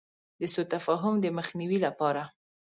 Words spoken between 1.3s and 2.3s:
مخنیوي لپاره.